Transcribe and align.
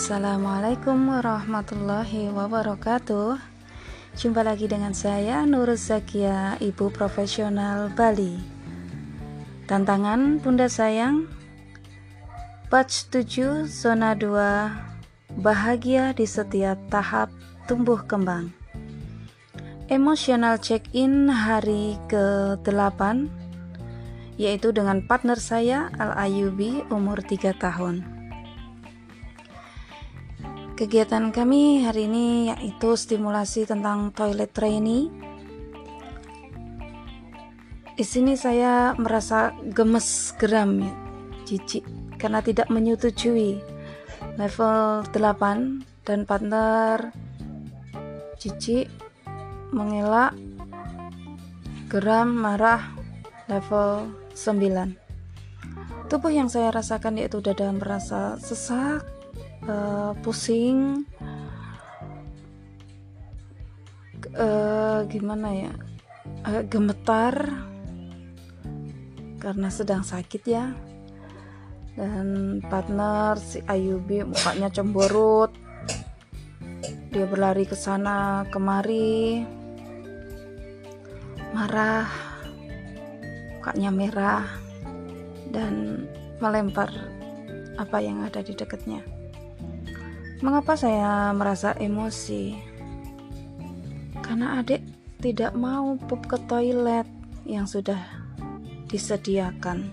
Assalamualaikum 0.00 1.12
warahmatullahi 1.12 2.32
wabarakatuh. 2.32 3.36
Jumpa 4.16 4.40
lagi 4.40 4.64
dengan 4.64 4.96
saya 4.96 5.44
Nur 5.44 5.68
Zakia, 5.76 6.56
Ibu 6.56 6.88
Profesional 6.88 7.92
Bali. 7.92 8.40
Tantangan 9.68 10.40
Bunda 10.40 10.72
Sayang 10.72 11.28
Batch 12.72 13.12
7 13.12 13.68
Zona 13.68 14.16
2 14.16 15.36
Bahagia 15.44 16.16
di 16.16 16.24
setiap 16.24 16.80
tahap 16.88 17.28
tumbuh 17.68 18.00
kembang. 18.00 18.56
Emotional 19.92 20.56
check-in 20.64 21.28
hari 21.28 22.00
ke-8 22.08 23.28
yaitu 24.40 24.72
dengan 24.72 25.04
partner 25.04 25.36
saya 25.36 25.92
Al 26.00 26.16
Ayubi 26.16 26.88
umur 26.88 27.20
3 27.20 27.52
tahun. 27.52 28.19
Kegiatan 30.80 31.28
kami 31.28 31.84
hari 31.84 32.08
ini 32.08 32.48
yaitu 32.48 32.96
stimulasi 32.96 33.68
tentang 33.68 34.16
toilet 34.16 34.48
trainee. 34.48 35.12
Di 37.92 38.00
sini 38.00 38.32
saya 38.32 38.96
merasa 38.96 39.52
gemes 39.76 40.32
geram 40.40 40.80
ya, 40.80 40.88
jijik 41.44 41.84
karena 42.16 42.40
tidak 42.40 42.72
menyetujui 42.72 43.60
level 44.40 45.04
8 45.12 45.84
dan 46.08 46.24
partner 46.24 47.12
jijik 48.40 48.88
mengelak 49.76 50.32
geram 51.92 52.32
marah 52.32 52.88
level 53.52 54.08
9 54.32 56.08
tubuh 56.08 56.32
yang 56.32 56.48
saya 56.48 56.72
rasakan 56.72 57.20
yaitu 57.20 57.44
dada 57.44 57.68
merasa 57.68 58.40
sesak 58.40 59.19
uh, 59.70 60.10
pusing. 60.18 61.06
Uh, 64.34 65.06
gimana 65.06 65.48
ya? 65.54 65.72
Uh, 66.42 66.62
gemetar 66.66 67.34
karena 69.38 69.68
sedang 69.70 70.02
sakit 70.02 70.42
ya. 70.42 70.74
Dan 71.94 72.58
partner 72.66 73.38
si 73.38 73.62
Ayubi 73.66 74.26
mukanya 74.26 74.70
cemberut 74.70 75.54
dia 77.10 77.26
berlari 77.26 77.66
ke 77.66 77.74
sana 77.74 78.46
kemari. 78.54 79.42
Marah. 81.50 82.06
Mukanya 83.58 83.90
merah. 83.90 84.46
Dan 85.50 86.06
melempar 86.38 86.94
apa 87.74 87.98
yang 87.98 88.22
ada 88.22 88.38
di 88.46 88.54
dekatnya. 88.54 89.02
Mengapa 90.40 90.72
saya 90.72 91.36
merasa 91.36 91.76
emosi? 91.76 92.56
Karena 94.24 94.64
adik 94.64 94.80
tidak 95.20 95.52
mau 95.52 96.00
pup 96.08 96.24
ke 96.24 96.40
toilet 96.48 97.04
yang 97.44 97.68
sudah 97.68 98.00
disediakan. 98.88 99.92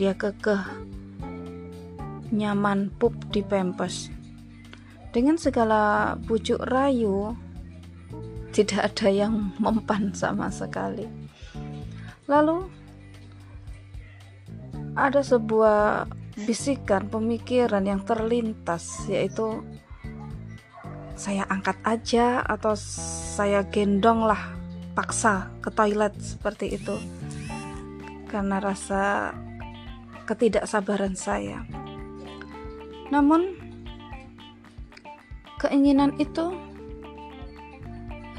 Dia 0.00 0.16
kekeh 0.16 0.64
nyaman 2.32 2.88
pup 2.96 3.12
di 3.28 3.44
pempes. 3.44 4.08
Dengan 5.12 5.36
segala 5.36 6.16
bujuk 6.24 6.64
rayu, 6.72 7.36
tidak 8.56 8.80
ada 8.96 9.08
yang 9.12 9.52
mempan 9.60 10.08
sama 10.16 10.48
sekali. 10.48 11.04
Lalu 12.24 12.64
ada 14.96 15.20
sebuah 15.20 16.08
bisikan 16.36 17.08
pemikiran 17.08 17.80
yang 17.80 18.04
terlintas 18.04 19.08
yaitu 19.08 19.64
saya 21.16 21.48
angkat 21.48 21.80
aja 21.80 22.44
atau 22.44 22.76
saya 22.76 23.64
gendong 23.72 24.28
lah 24.28 24.52
paksa 24.92 25.48
ke 25.64 25.72
toilet 25.72 26.12
seperti 26.20 26.76
itu. 26.76 27.00
Karena 28.28 28.60
rasa 28.60 29.32
ketidaksabaran 30.28 31.16
saya. 31.16 31.64
Namun 33.08 33.56
keinginan 35.56 36.12
itu 36.20 36.52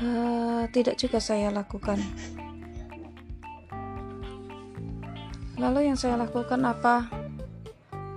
uh, 0.05 0.69
tidak 0.69 1.01
juga 1.01 1.17
saya 1.17 1.49
lakukan. 1.49 1.97
Lalu 5.57 5.89
yang 5.89 5.97
saya 5.97 6.21
lakukan 6.21 6.61
apa 6.61 7.16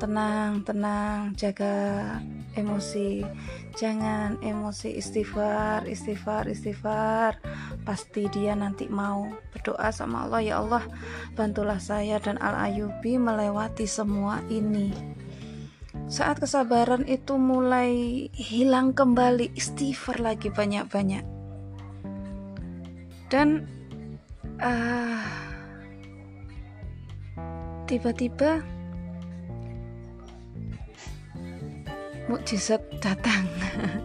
tenang 0.00 0.64
tenang 0.64 1.36
jaga 1.36 2.16
emosi. 2.56 3.20
Jangan 3.76 4.40
emosi 4.40 4.96
istighfar 4.96 5.84
istighfar 5.84 6.48
istighfar. 6.48 7.36
Pasti 7.84 8.24
dia 8.32 8.56
nanti 8.56 8.88
mau 8.88 9.28
berdoa 9.52 9.92
sama 9.92 10.24
Allah. 10.24 10.40
Ya 10.40 10.54
Allah 10.56 10.84
bantulah 11.36 11.76
saya 11.76 12.16
dan 12.16 12.40
Al 12.40 12.72
Ayubi 12.72 13.20
melewati 13.20 13.84
semua 13.84 14.40
ini. 14.48 14.90
Saat 16.10 16.42
kesabaran 16.42 17.06
itu 17.06 17.38
mulai 17.38 18.26
hilang 18.34 18.96
kembali 18.96 19.52
istighfar 19.54 20.18
lagi 20.18 20.50
banyak-banyak. 20.50 21.22
Dan 23.30 23.62
uh, 24.58 25.22
tiba-tiba 27.86 28.79
mukjizat 32.30 32.78
datang. 33.02 33.50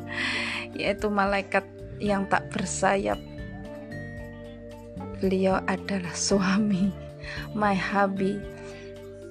Yaitu 0.79 1.13
malaikat 1.13 1.63
yang 2.01 2.25
tak 2.25 2.49
bersayap. 2.49 3.21
Beliau 5.21 5.61
adalah 5.69 6.11
suami 6.11 6.89
my 7.53 7.77
hubby. 7.77 8.41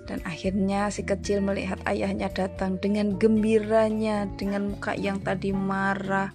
Dan 0.05 0.21
akhirnya 0.29 0.93
si 0.93 1.01
kecil 1.01 1.41
melihat 1.41 1.81
ayahnya 1.89 2.29
datang 2.29 2.77
dengan 2.77 3.17
gembiranya 3.17 4.29
dengan 4.37 4.77
muka 4.77 4.93
yang 4.93 5.17
tadi 5.25 5.49
marah 5.49 6.29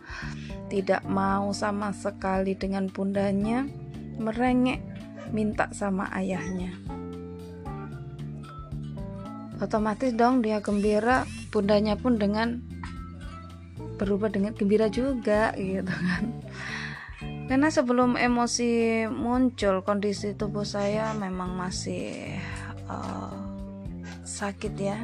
tidak 0.73 1.05
mau 1.05 1.53
sama 1.53 1.93
sekali 1.93 2.57
dengan 2.57 2.89
bundanya 2.89 3.69
merengek 4.17 4.81
minta 5.29 5.69
sama 5.69 6.09
ayahnya. 6.17 6.73
Otomatis 9.61 10.17
dong 10.17 10.41
dia 10.41 10.63
gembira 10.65 11.29
bundanya 11.49 11.97
pun 11.97 12.15
dengan 12.21 12.61
berubah 13.99 14.31
dengan 14.31 14.55
gembira 14.55 14.87
juga 14.87 15.51
gitu 15.59 15.91
kan. 15.91 16.23
Karena 17.49 17.67
sebelum 17.73 18.13
emosi 18.15 19.03
muncul 19.09 19.81
kondisi 19.81 20.37
tubuh 20.37 20.63
saya 20.63 21.11
memang 21.17 21.57
masih 21.57 22.37
uh, 22.85 23.33
sakit 24.23 24.73
ya. 24.77 25.01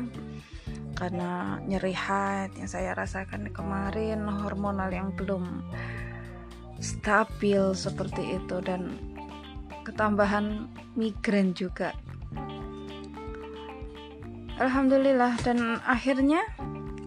Karena 0.95 1.59
nyeri 1.59 1.91
hati 1.91 2.63
yang 2.63 2.71
saya 2.71 2.95
rasakan 2.95 3.51
kemarin 3.51 4.23
hormonal 4.29 4.87
yang 4.93 5.11
belum 5.11 5.65
stabil 6.79 7.75
seperti 7.75 8.39
itu 8.39 8.63
dan 8.63 8.95
ketambahan 9.83 10.71
migrain 10.95 11.51
juga 11.51 11.91
Alhamdulillah 14.55 15.35
dan 15.43 15.83
akhirnya 15.83 16.39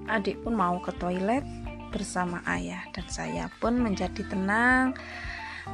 adik 0.04 0.44
pun 0.44 0.52
mau 0.52 0.76
ke 0.84 0.92
toilet 1.00 1.40
bersama 1.88 2.44
ayah 2.44 2.84
dan 2.92 3.08
saya 3.08 3.44
pun 3.56 3.80
menjadi 3.80 4.20
tenang 4.28 4.92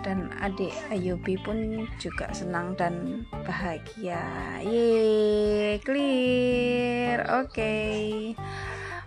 dan 0.07 0.31
adik 0.39 0.71
Ayubi 0.95 1.35
pun 1.39 1.87
juga 1.99 2.31
senang 2.31 2.79
dan 2.79 3.27
bahagia. 3.43 4.23
Yeay, 4.63 5.83
clear. 5.83 7.27
Oke. 7.43 7.51
Okay. 7.51 8.03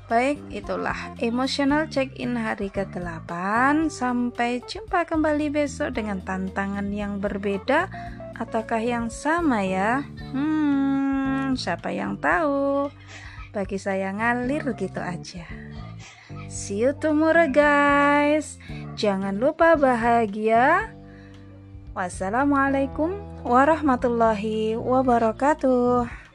Baik, 0.07 0.39
itulah 0.51 0.95
emotional 1.19 1.91
check-in 1.91 2.39
hari 2.39 2.71
ke-8. 2.71 3.31
Sampai 3.91 4.63
jumpa 4.63 5.03
kembali 5.03 5.51
besok 5.51 5.99
dengan 5.99 6.23
tantangan 6.23 6.87
yang 6.95 7.19
berbeda 7.19 7.91
ataukah 8.39 8.79
yang 8.79 9.11
sama 9.11 9.67
ya? 9.67 10.07
Hmm 10.31 10.96
siapa 11.57 11.89
yang 11.91 12.21
tahu? 12.21 12.93
Bagi 13.51 13.81
saya 13.81 14.13
ngalir 14.13 14.77
gitu 14.77 15.01
aja. 15.01 15.43
See 16.47 16.85
you 16.85 16.93
tomorrow 16.93 17.49
guys. 17.49 18.61
Jangan 18.95 19.41
lupa 19.41 19.73
bahagia. 19.73 20.93
Wassalamualaikum 21.97 23.17
warahmatullahi 23.41 24.77
wabarakatuh. 24.77 26.26